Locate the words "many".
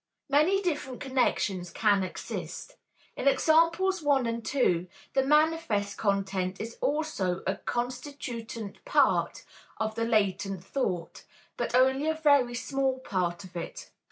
0.31-0.63